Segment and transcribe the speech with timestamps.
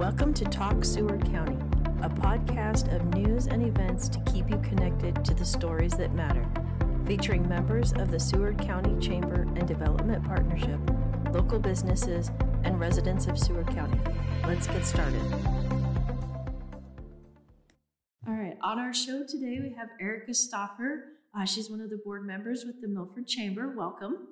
[0.00, 1.58] Welcome to Talk Seward County,
[2.00, 6.42] a podcast of news and events to keep you connected to the stories that matter,
[7.04, 10.80] featuring members of the Seward County Chamber and Development Partnership,
[11.32, 12.30] local businesses,
[12.64, 14.00] and residents of Seward County.
[14.46, 15.20] Let's get started.
[18.26, 21.08] All right, on our show today, we have Erika Stauffer.
[21.38, 23.74] Uh, she's one of the board members with the Milford Chamber.
[23.76, 24.28] Welcome.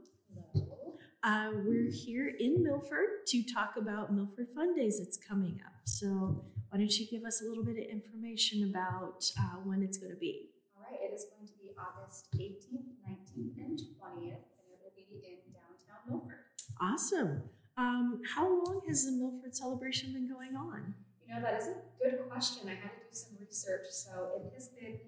[1.24, 5.72] Uh, we're here in Milford to talk about Milford Fun Days that's coming up.
[5.82, 9.98] So, why don't you give us a little bit of information about uh, when it's
[9.98, 10.50] going to be?
[10.76, 14.92] All right, it is going to be August 18th, 19th, and 20th, and it will
[14.94, 16.44] be in downtown Milford.
[16.80, 17.42] Awesome.
[17.76, 20.94] Um, how long has the Milford celebration been going on?
[21.26, 22.68] You know, that is a good question.
[22.68, 23.86] I had to do some research.
[23.90, 24.98] So, it has been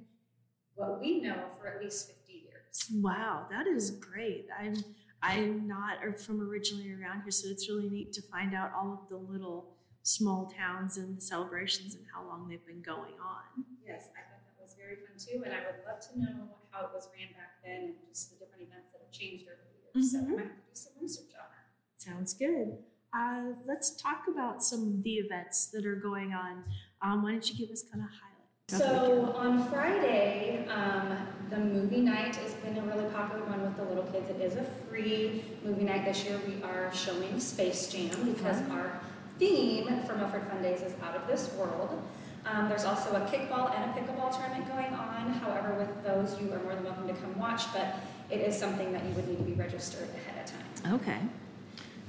[0.75, 2.91] what we know for at least 50 years.
[3.01, 4.49] Wow, that is great.
[4.59, 4.75] I'm
[5.23, 9.09] I'm not from originally around here, so it's really neat to find out all of
[9.09, 13.65] the little small towns and the celebrations and how long they've been going on.
[13.87, 16.87] Yes, I thought that was very fun too, and I would love to know how
[16.87, 20.01] it was ran back then and just the different events that have changed over the
[20.01, 20.15] years.
[20.15, 20.27] Mm-hmm.
[20.27, 22.03] So I might have to do some research on that.
[22.03, 22.79] Sounds good.
[23.13, 26.65] Uh, let's talk about some of the events that are going on.
[27.03, 28.31] Um, why don't you give us kind of highlights?
[28.71, 31.17] So on Friday, um,
[31.51, 34.31] the movie night has been a really popular one with the little kids.
[34.31, 36.41] It is a free movie night this year.
[36.47, 39.01] We are showing Space Jam because our
[39.39, 42.01] theme for Milford Fun Days is out of this world.
[42.47, 45.33] Um, there's also a kickball and a pickleball tournament going on.
[45.33, 47.97] However, with those, you are more than welcome to come watch, but
[48.31, 50.95] it is something that you would need to be registered ahead of time.
[50.95, 51.19] Okay.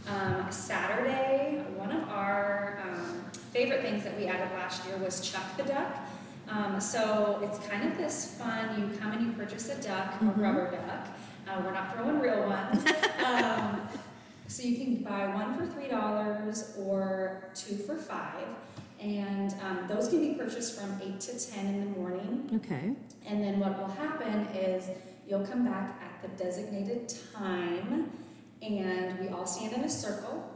[0.08, 5.58] Um, Saturday, one of our um, favorite things that we added last year was Chuck
[5.58, 5.98] the Duck.
[6.50, 8.80] Um, so it's kind of this fun.
[8.80, 10.40] You come and you purchase a duck, mm-hmm.
[10.40, 11.08] a rubber duck.
[11.48, 12.86] Uh, we're not throwing real ones.
[13.26, 13.82] um,
[14.48, 18.46] so you can buy one for three dollars or two for five,
[19.00, 22.50] and um, those can be purchased from eight to ten in the morning.
[22.56, 22.94] Okay.
[23.26, 24.90] And then what will happen is
[25.28, 28.12] you'll come back at the designated time,
[28.62, 30.48] and we all stand in a circle.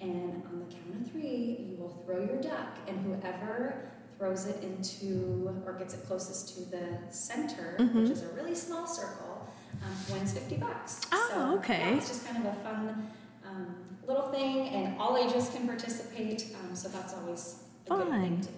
[0.00, 4.62] And on the count of three, you will throw your duck, and whoever throws it
[4.62, 8.02] into or gets it closest to the center, mm-hmm.
[8.02, 9.48] which is a really small circle,
[9.82, 11.02] um, wins 50 bucks.
[11.12, 11.78] Oh, so, okay.
[11.78, 13.10] Yeah, it's just kind of a fun
[13.48, 13.74] um,
[14.06, 17.98] little thing, and all ages can participate, um, so that's always fun.
[17.98, 18.48] good thing too.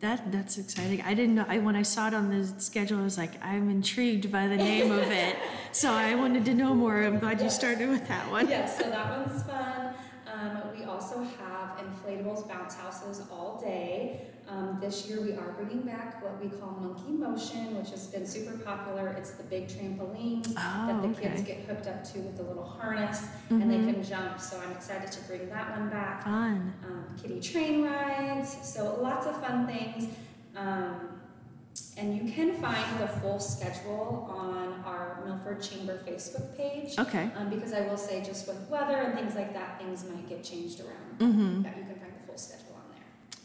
[0.00, 1.02] That that's exciting.
[1.02, 1.44] I didn't know.
[1.46, 4.56] I when I saw it on the schedule, I was like, I'm intrigued by the
[4.56, 5.36] name of it.
[5.72, 7.00] So I wanted to know more.
[7.00, 7.42] I'm glad yes.
[7.44, 8.48] you started with that one.
[8.48, 9.94] Yes, so that one's fun.
[10.26, 14.29] Um, we also have inflatables, bounce houses all day.
[14.50, 18.26] Um, this year we are bringing back what we call Monkey Motion, which has been
[18.26, 19.08] super popular.
[19.16, 21.28] It's the big trampoline oh, that the okay.
[21.28, 23.62] kids get hooked up to with a little harness mm-hmm.
[23.62, 23.92] and they mm-hmm.
[23.92, 24.40] can jump.
[24.40, 26.24] So I'm excited to bring that one back.
[26.24, 26.72] Fun.
[26.84, 28.56] Um, kitty train rides.
[28.62, 30.12] So lots of fun things.
[30.56, 31.20] Um,
[31.96, 36.98] and you can find the full schedule on our Milford Chamber Facebook page.
[36.98, 37.30] Okay.
[37.36, 40.42] Um, because I will say, just with weather and things like that, things might get
[40.42, 41.18] changed around.
[41.18, 41.62] Mm-hmm.
[41.62, 42.79] Yeah, you can find the full schedule.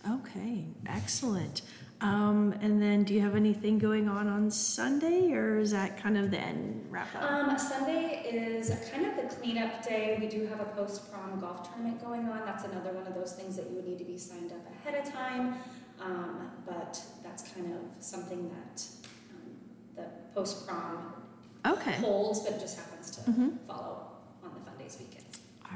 [0.10, 1.62] Okay, excellent.
[2.02, 6.18] Um, and then, do you have anything going on on Sunday, or is that kind
[6.18, 7.24] of the end wrap up?
[7.24, 10.18] Um, Sunday is kind of the cleanup day.
[10.20, 12.46] We do have a post prom golf tournament going on.
[12.46, 15.06] That's another one of those things that you would need to be signed up ahead
[15.06, 15.56] of time.
[16.02, 18.86] Um, but that's kind of something that
[19.32, 19.52] um,
[19.96, 21.14] the post prom
[21.66, 21.94] okay.
[21.94, 23.50] holds, but just happens to mm-hmm.
[23.68, 24.08] follow
[24.44, 25.25] on the Fun Days weekend.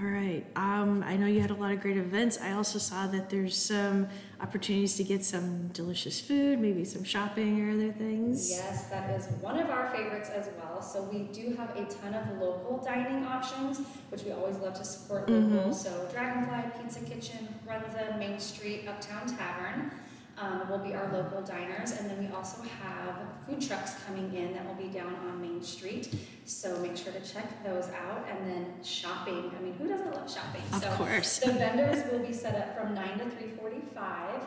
[0.01, 0.45] All right.
[0.55, 2.39] Um, I know you had a lot of great events.
[2.39, 4.07] I also saw that there's some
[4.39, 8.49] opportunities to get some delicious food, maybe some shopping or other things.
[8.49, 10.81] Yes, that is one of our favorites as well.
[10.81, 14.85] So we do have a ton of local dining options, which we always love to
[14.85, 15.63] support local.
[15.63, 15.73] Mm-hmm.
[15.73, 19.91] So Dragonfly Pizza Kitchen, Runza, Main Street, Uptown Tavern
[20.39, 21.91] um, will be our local diners.
[21.91, 23.15] And then we also have
[23.47, 26.13] food trucks coming in that will be down on Main Street.
[26.45, 28.25] So make sure to check those out.
[28.29, 29.51] And then shopping.
[29.57, 30.61] I mean, who doesn't love shopping?
[30.73, 31.39] Of so course.
[31.39, 34.41] the vendors will be set up from 9 to 345.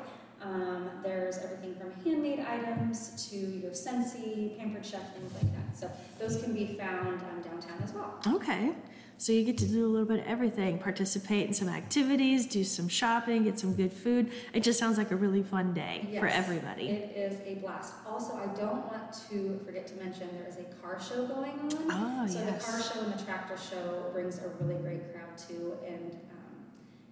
[0.44, 5.78] Um, there's everything from handmade items to your Scentsy, Pampered Chef, things like that.
[5.78, 8.18] So those can be found um, downtown as well.
[8.26, 8.72] Okay.
[9.18, 12.64] So you get to do a little bit of everything, participate in some activities, do
[12.64, 14.32] some shopping, get some good food.
[14.52, 16.88] It just sounds like a really fun day yes, for everybody.
[16.88, 17.94] It is a blast.
[18.06, 22.24] Also, I don't want to forget to mention there is a car show going on.
[22.24, 22.64] Oh, so yes.
[22.64, 26.64] the car show and the tractor show brings a really great crowd too, and um,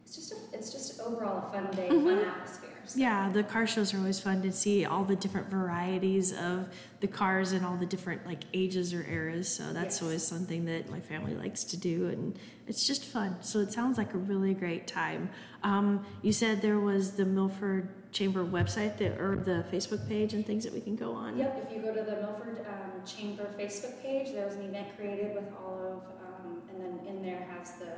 [0.05, 2.06] it's just a, it's just overall a fun day, mm-hmm.
[2.06, 2.59] fun atmosphere.
[2.86, 2.98] So.
[2.98, 6.68] Yeah, the car shows are always fun to see all the different varieties of
[7.00, 9.48] the cars and all the different like ages or eras.
[9.48, 10.02] So that's Yes.
[10.02, 13.36] always something that my family likes to do, and it's just fun.
[13.40, 15.30] So it sounds like a really great time.
[15.62, 20.44] Um, you said there was the Milford Chamber website that, or the Facebook page and
[20.44, 21.38] things that we can go on.
[21.38, 24.88] Yep, if you go to the Milford um, Chamber Facebook page, there was an event
[24.96, 27.92] created with all of, um, and then in there has the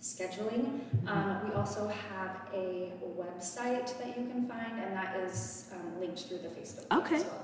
[0.00, 0.80] scheduling.
[1.06, 6.20] Um, we also have a website that you can find, and that is um, linked
[6.20, 7.18] through the Facebook page Okay.
[7.22, 7.42] well.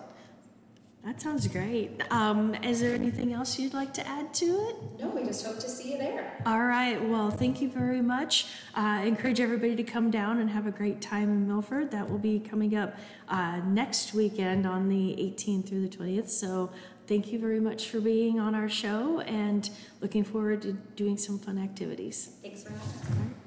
[1.04, 2.00] That sounds great.
[2.12, 4.76] Um, is there anything else you'd like to add to it?
[5.00, 6.40] No, we just hope to see you there.
[6.46, 7.02] All right.
[7.02, 8.46] Well, thank you very much.
[8.76, 11.90] Uh, encourage everybody to come down and have a great time in Milford.
[11.90, 12.94] That will be coming up
[13.28, 16.28] uh, next weekend on the 18th through the 20th.
[16.28, 16.70] So
[17.06, 19.68] thank you very much for being on our show and
[20.00, 22.30] looking forward to doing some fun activities.
[22.42, 23.42] Thanks for having us.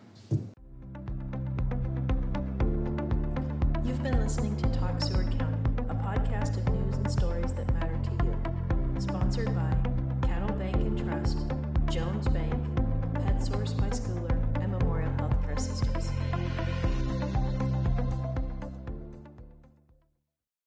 [3.85, 5.57] You've been listening to Talk Seward County,
[5.89, 8.35] a podcast of news and stories that matter to you.
[8.99, 11.37] Sponsored by Cattle Bank and Trust,
[11.89, 12.53] Jones Bank,
[13.13, 16.04] Pet Source by Schooler, and Memorial Healthcare Systems.